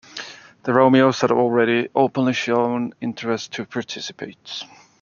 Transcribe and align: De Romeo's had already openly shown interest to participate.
De 0.63 0.73
Romeo's 0.73 1.21
had 1.21 1.29
already 1.31 1.87
openly 1.93 2.33
shown 2.33 2.91
interest 3.01 3.51
to 3.51 3.65
participate. 3.65 4.63